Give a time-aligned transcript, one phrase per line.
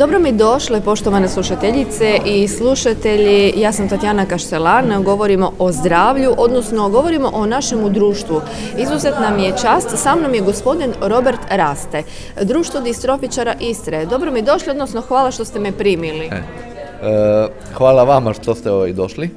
[0.00, 3.52] Dobro mi došle, poštovane slušateljice i slušatelji.
[3.56, 8.40] Ja sam Tatjana Kaštelan, govorimo o zdravlju, odnosno govorimo o našemu društvu.
[8.78, 12.02] Izuzet nam je čast, sa mnom je gospodin Robert Raste,
[12.42, 14.06] društvo distrofičara Istre.
[14.06, 16.26] Dobro mi došli, odnosno hvala što ste me primili.
[16.26, 19.30] E, hvala vama što ste ovaj došli.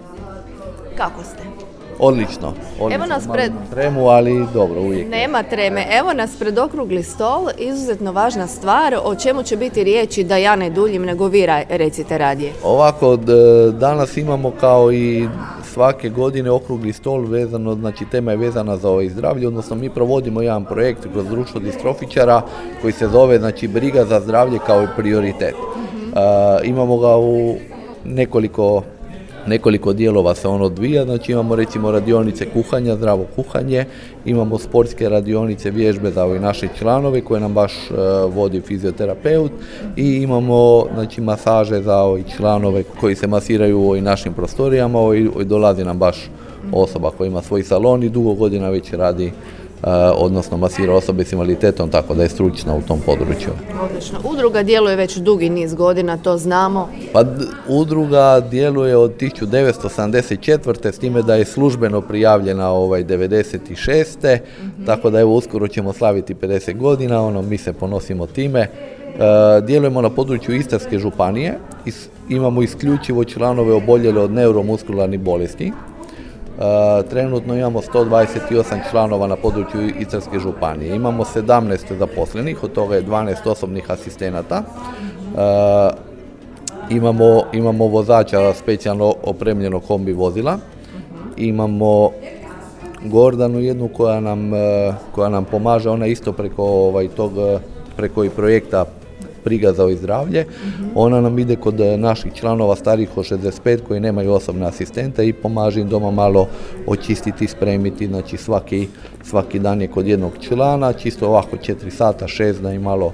[0.97, 1.52] Kako ste?
[1.99, 2.47] Odlično.
[2.79, 2.95] odlično.
[2.95, 5.09] Evo nas pred- Tremu, ali dobro, uvijek.
[5.09, 5.85] Nema treme.
[5.91, 8.95] Evo nas pred okrugli stol, izuzetno važna stvar.
[9.03, 12.51] O čemu će biti riječi da ja ne duljim, nego vi recite radije.
[12.63, 13.33] Ovako, d-
[13.71, 15.27] danas imamo kao i
[15.63, 20.41] svake godine okrugli stol vezano, znači tema je vezana za ovaj zdravlje, odnosno mi provodimo
[20.41, 22.41] jedan projekt kroz društvo distrofičara
[22.81, 25.55] koji se zove znači briga za zdravlje kao i prioritet.
[25.55, 25.57] E,
[26.63, 27.55] imamo ga u
[28.05, 28.83] nekoliko
[29.47, 33.85] nekoliko dijelova se on odvija, znači imamo recimo radionice kuhanja, zdravo kuhanje,
[34.25, 37.93] imamo sportske radionice vježbe za ove naše članove koje nam baš e,
[38.27, 39.51] vodi fizioterapeut
[39.95, 45.45] i imamo znači masaže za ove članove koji se masiraju u ovim našim prostorijama i
[45.45, 46.29] dolazi nam baš
[46.71, 49.31] osoba koja ima svoj salon i dugo godina već radi
[50.17, 53.49] odnosno masira osobe s invaliditetom tako da je stručna u tom području.
[53.83, 54.19] Odlično.
[54.23, 56.89] Udruga djeluje već dugi niz godina, to znamo.
[57.13, 57.23] Pa
[57.67, 60.91] udruga djeluje od 1974.
[60.91, 64.37] s time da je službeno prijavljena ovaj 96.
[64.85, 68.59] Tako da evo uskoro ćemo slaviti 50 godina, ono mi se ponosimo time.
[68.59, 68.69] E,
[69.61, 75.71] djelujemo na području Istarske županije, Is- imamo isključivo članove oboljele od neuromuskularnih bolesti.
[76.59, 80.95] E, trenutno imamo 128 članova na području Istarske županije.
[80.95, 84.63] Imamo 17 zaposlenih, od toga je 12 osobnih asistenata.
[84.63, 85.89] E,
[86.89, 90.57] imamo, imamo vozača specijalno opremljenog kombi vozila.
[91.37, 92.11] Imamo
[93.05, 97.31] Gordanu jednu koja nam, e, koja nam pomaže, ona isto preko ovaj, tog,
[97.95, 98.85] preko i projekta
[99.43, 100.45] Briga za zdravlje.
[100.95, 105.33] Ona nam ide kod e, naših članova starijih od 65 koji nemaju osobne asistente i
[105.33, 106.47] pomaže im doma malo
[106.87, 108.87] očistiti, spremiti, znači svaki,
[109.23, 113.13] svaki dan je kod jednog člana, čisto ovako 4 sata, 6 da im malo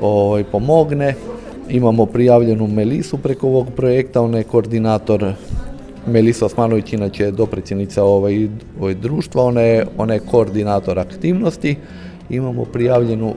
[0.00, 1.14] ovaj, pomogne.
[1.68, 5.32] Imamo prijavljenu Melisu preko ovog projekta, ona je koordinator
[6.06, 8.48] Melisa Osmanović, inače je dopredsjednica ovaj,
[8.80, 11.76] ovaj društva, ona je, ona je koordinator aktivnosti.
[12.30, 13.34] Imamo prijavljenu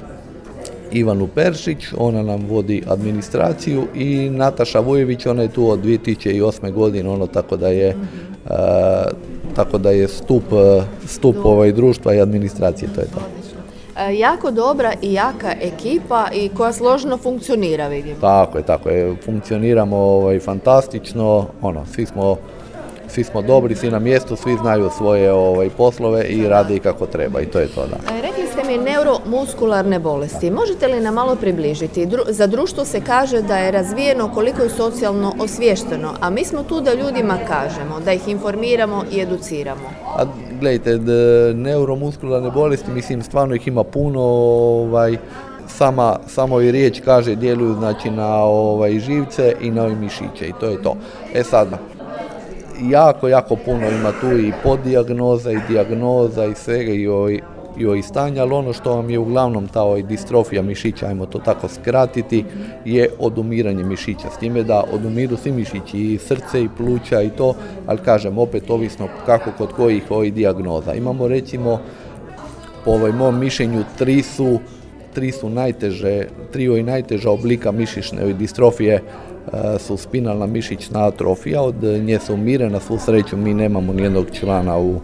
[0.92, 6.72] Ivanu Peršić, ona nam vodi administraciju i Nataša Vujević, ona je tu od 2008.
[6.72, 7.96] godine, ono tako da je, e,
[9.56, 13.20] tako da je stup, e, stup ovaj društva i administracije, to je to.
[14.00, 18.16] E, jako dobra i jaka ekipa i koja složno funkcionira, vidim.
[18.22, 19.16] Tako je, tako je.
[19.26, 22.38] Funkcioniramo ovaj, fantastično, ono, svi smo,
[23.08, 27.06] svi smo dobri, svi na mjestu, svi znaju svoje ovaj, poslove i rade i kako
[27.06, 27.98] treba i to je to, da.
[28.22, 30.52] Rekli ste mi neuromuskularne bolesti.
[30.52, 32.08] Možete li nam malo približiti?
[32.28, 36.82] Za društvo se kaže da je razvijeno koliko je socijalno osviješteno, a mi smo tu
[36.82, 39.90] da ljudima kažemo, da ih informiramo i educiramo.
[40.18, 40.26] A
[40.60, 40.98] gledajte,
[41.54, 45.18] neuromuskularne bolesti, mislim, stvarno ih ima puno, ovaj,
[45.68, 50.54] sama, samo i riječ kaže djeluju znači na ovaj, živce i na ove mišiće i
[50.60, 50.96] to je to.
[51.34, 51.68] E sad,
[52.82, 57.44] jako, jako puno ima tu i podijagnoza i dijagnoza i svega i ovih
[57.86, 61.68] ovih stanja, ali ono što vam je uglavnom ta ovaj, distrofija mišića, ajmo to tako
[61.68, 62.46] skratiti,
[62.86, 64.30] je odumiranje mišića.
[64.36, 67.56] S time da odumiru svi mišići, i srce, i pluća i to,
[67.88, 70.94] ali kažem, opet ovisno kako kod kojih ovih dijagnoza.
[70.94, 71.80] Imamo recimo,
[72.86, 74.60] po ovaj mom mišljenju, tri su,
[75.14, 79.02] tri su najteže, tri ovih najteža oblika mišićne distrofije e,
[79.80, 84.78] su spinalna mišićna atrofija, od nje se umire, na svu sreću mi nemamo nijednog člana
[84.78, 85.00] u,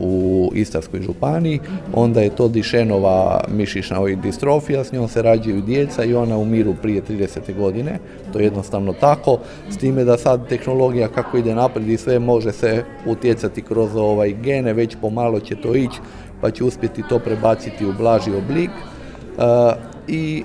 [0.00, 1.60] u Istarskoj županiji,
[1.92, 7.02] onda je to dišenova mišićna distrofija, s njom se rađaju djeca i ona umiru prije
[7.02, 7.56] 30.
[7.56, 7.98] godine,
[8.32, 9.38] to je jednostavno tako,
[9.70, 14.32] s time da sad tehnologija kako ide naprijed i sve može se utjecati kroz ovaj
[14.32, 15.98] gene, već pomalo će to ići,
[16.40, 18.70] pa će uspjeti to prebaciti u blaži oblik.
[18.70, 19.72] E,
[20.08, 20.44] I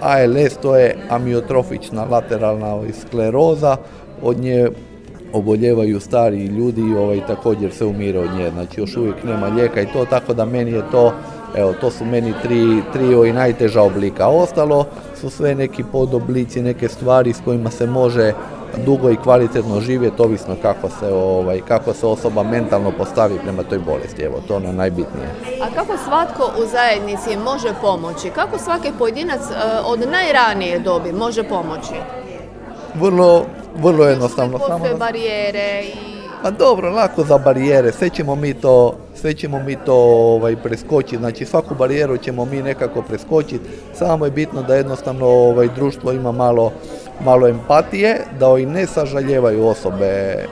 [0.00, 3.76] ALS to je amiotrofična lateralna skleroza,
[4.22, 4.68] od nje
[5.32, 9.80] oboljevaju stariji ljudi i ovaj, također se umire od nje, znači još uvijek nema lijeka
[9.80, 11.12] i to, tako da meni je to,
[11.56, 14.86] evo to su meni tri, tri ovaj, najteža oblika, ostalo
[15.20, 18.32] su sve neki podoblici, neke stvari s kojima se može
[18.86, 23.78] dugo i kvalitetno živjeti, ovisno kako se, ovaj, kako se osoba mentalno postavi prema toj
[23.78, 24.22] bolesti.
[24.22, 25.28] Evo, to je ono najbitnije.
[25.62, 28.30] A kako svatko u zajednici može pomoći?
[28.30, 29.54] Kako svaki pojedinac e,
[29.84, 31.94] od najranije dobi može pomoći?
[32.94, 33.44] Vrlo,
[33.76, 34.58] vrlo jednostavno.
[34.58, 39.76] Postoje barijere i pa dobro, lako za barijere, sve ćemo mi to, sve ćemo mi
[39.76, 39.94] to
[40.34, 43.64] ovaj, preskočiti, znači svaku barijeru ćemo mi nekako preskočiti,
[43.94, 46.72] samo je bitno da jednostavno ovaj, društvo ima malo,
[47.24, 50.44] malo empatije, da i ne sažaljevaju osobe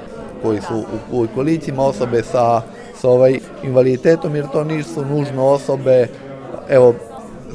[0.43, 2.63] koji su u, u kolicima, osobe sa,
[3.01, 6.07] sa ovaj, invaliditetom, jer to nisu nužno osobe,
[6.69, 6.95] evo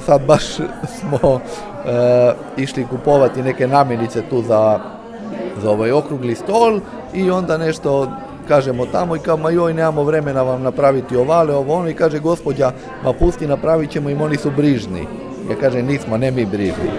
[0.05, 0.43] sad baš
[0.99, 4.79] smo e, išli kupovati neke namirnice tu za,
[5.61, 6.79] za ovaj okrugli stol
[7.13, 8.11] i onda nešto
[8.47, 12.19] kažemo tamo i kao ma joj nemamo vremena vam napraviti ovale, ovo ono i kaže
[12.19, 12.71] gospođa
[13.03, 15.07] ma pusti napravit ćemo im oni su brižni.
[15.49, 16.91] Ja kaže nismo, ne mi brižni.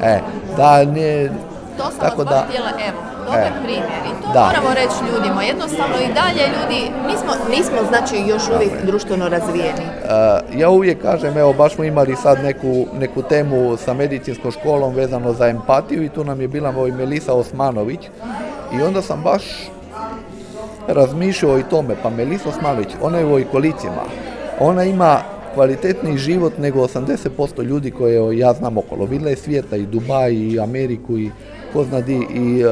[0.00, 0.06] Da.
[0.06, 0.20] E,
[0.56, 1.30] da, ne,
[1.76, 4.02] to sam tako da, htjela, evo, dobar e, primjer.
[4.06, 4.44] I to da.
[4.46, 9.84] moramo reći ljudima, jednostavno i dalje ljudi, nismo, nismo znači još uvijek društveno razvijeni.
[10.04, 14.94] Uh, ja uvijek kažem, evo baš smo imali sad neku, neku temu sa medicinskom školom
[14.94, 18.00] vezano za empatiju i tu nam je bila moj Melisa Osmanović.
[18.78, 19.42] I onda sam baš
[20.88, 24.02] razmišljao i tome, pa Melisa Osmanović, ona je u kolicima,
[24.60, 25.18] ona ima
[25.54, 29.04] kvalitetniji život nego 80% ljudi koje ja znam okolo.
[29.04, 31.30] Vidjela je svijeta i Dubaj i Ameriku i
[31.72, 32.66] ko zna di i e,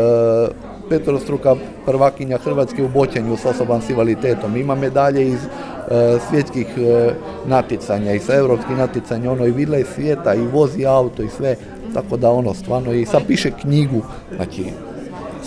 [0.88, 4.56] petrostruka prvakinja Hrvatske u boćenju s osobom s invaliditetom.
[4.56, 7.10] Ima medalje iz e, svjetskih e,
[7.46, 9.32] natjecanja i sa europskih natjecanja.
[9.32, 11.56] Ono i vidjela je svijeta i vozi auto i sve.
[11.94, 14.02] Tako da ono stvarno i sad piše knjigu.
[14.36, 14.64] Znači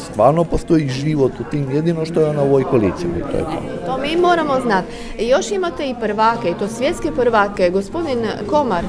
[0.02, 3.44] stvarno postoji život u tim, jedino što je ona u ovoj kolicima i to je
[3.44, 3.86] to.
[3.86, 4.88] To mi moramo znati.
[5.20, 8.84] Još imate i prvake, i to svjetske prvake, gospodin Komar.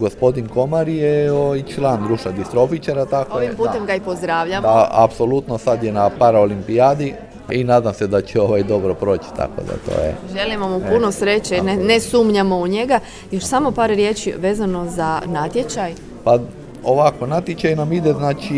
[0.00, 4.66] Gospodin Komar je i član društva distrofičara, tako Ovim putem ga i pozdravljamo.
[4.68, 7.14] Da, apsolutno, sad je na paraolimpijadi
[7.50, 10.14] i nadam se da će ovaj dobro proći, tako da to je.
[10.36, 13.00] Želimo mu puno sreće, ne, ne sumnjamo u njega.
[13.30, 15.92] Još samo par riječi vezano za natječaj.
[16.24, 16.38] Pa
[16.84, 18.54] Ovako, natječaj nam ide, znači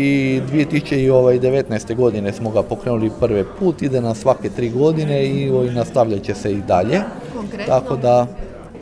[0.51, 1.95] 2019.
[1.95, 6.33] godine smo ga pokrenuli prvi put, ide na svake tri godine i, i nastavljat će
[6.33, 7.01] se i dalje.
[7.35, 7.65] Konkretno?
[7.65, 8.27] Tako da,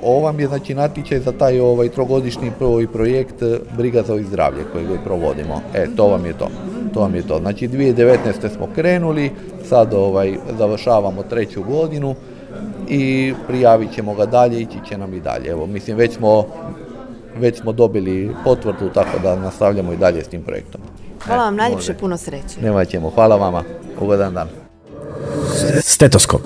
[0.04, 3.44] ovo je znači natječaj za taj ovaj trogodišnji prvi projekt
[3.78, 5.62] Briga za zdravlje kojeg provodimo.
[5.74, 6.48] E, to vam je to.
[6.94, 7.40] To vam je to.
[7.40, 8.56] Znači 2019.
[8.56, 9.32] smo krenuli,
[9.70, 12.16] sad ovaj, završavamo treću godinu
[12.90, 15.50] i prijavit ćemo ga dalje, ići će nam i dalje.
[15.50, 16.46] Evo, mislim, već smo
[17.40, 20.82] već smo dobili potvrdu, tako da nastavljamo i dalje s tim projektom.
[21.26, 22.62] Hvala vam najljepše, puno sreće.
[22.62, 23.64] Nema ćemo, hvala vama,
[24.00, 24.48] ugodan dan.
[25.82, 26.42] Stetoskop.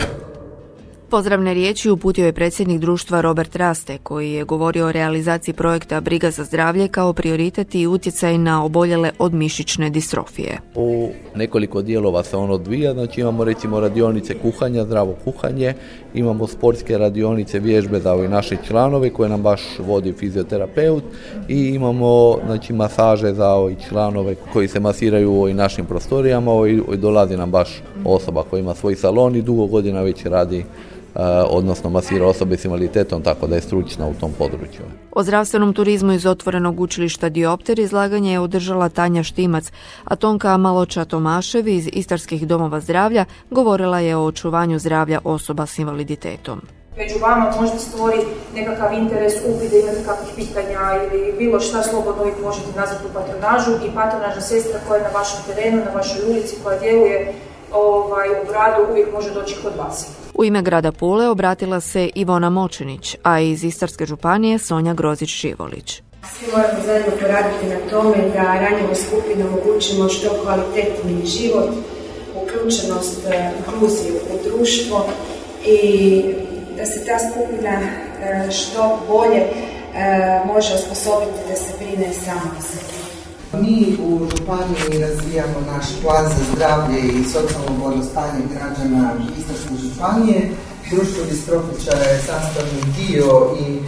[1.10, 6.32] Pozdravne riječi uputio je predsjednik društva Robert Raste, koji je govorio o realizaciji projekta Briga
[6.32, 10.60] za zdravlje kao prioritet i utjecaj na oboljele od mišićne distrofije.
[10.76, 15.74] U nekoliko dijelova se on odvija, znači imamo recimo radionice kuhanja, zdravo kuhanje,
[16.14, 21.04] imamo sportske radionice vježbe za ove naše članove koje nam baš vodi fizioterapeut
[21.48, 26.98] i imamo znači masaže za ove članove koji se masiraju u ovim našim prostorijama i
[26.98, 30.66] dolazi nam baš osoba koja ima svoj salon i dugo godina već radi
[31.50, 34.86] odnosno masira osobe s invaliditetom, tako da je stručna u tom području.
[35.12, 39.72] O zdravstvenom turizmu iz otvorenog učilišta Diopter izlaganje je održala Tanja Štimac,
[40.04, 45.80] a Tonka Maloča Tomašev iz Istarskih domova zdravlja govorila je o očuvanju zdravlja osoba s
[45.80, 46.62] invaliditetom
[47.00, 48.20] među vama možda stvori
[48.56, 53.14] nekakav interes, upit da imate kakvih pitanja ili bilo šta slobodno uvijek možete nazvati u
[53.14, 57.34] patronažu i patronažna sestra koja je na vašem terenu, na vašoj ulici, koja djeluje
[57.74, 60.19] ovaj, u gradu uvijek može doći kod vas.
[60.34, 66.02] U ime grada Pule obratila se Ivona Močinić, a iz Istarske županije Sonja Grozić-Šivolić.
[66.34, 71.70] Svi moramo zajedno poraditi na tome da ranjivo skupine omogućimo što kvalitetniji život,
[72.44, 75.06] uključenost, e, inkluziju u društvo
[75.66, 76.24] i
[76.78, 79.50] da se ta skupina e, što bolje e,
[80.46, 82.99] može osposobiti da se brine sama o sebi.
[83.54, 90.52] Mi u Županiji razvijamo naš plan za zdravlje i socijalno blagostanje građana Istarske županije.
[90.92, 93.82] Društvo distrofičara je sastavni dio i e,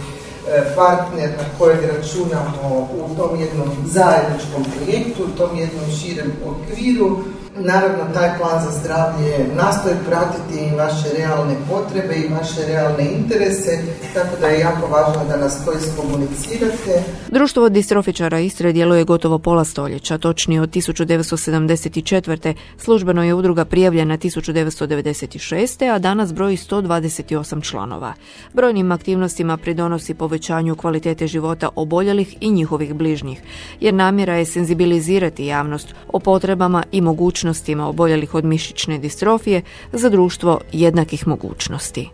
[0.76, 7.18] partner na kojeg računamo u tom jednom zajedničkom projektu, u tom jednom širem okviru
[7.58, 13.78] Naravno, taj plan za zdravlje nastoji pratiti vaše realne potrebe i vaše realne interese,
[14.14, 17.02] tako da je jako važno da nas to iskomunicirate.
[17.30, 22.54] Društvo distrofičara Istre djeluje gotovo pola stoljeća, točnije od 1974.
[22.78, 25.94] Službeno je udruga prijavljena 1996.
[25.94, 28.12] a danas broji 128 članova.
[28.52, 33.42] Brojnim aktivnostima pridonosi povećanju kvalitete života oboljelih i njihovih bližnjih,
[33.80, 40.08] jer namjera je senzibilizirati javnost o potrebama i mogućnosti mogućnostima oboljelih od mišićne distrofije za
[40.08, 42.08] društvo jednakih mogućnosti.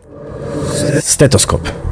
[1.00, 1.87] Stetoskop.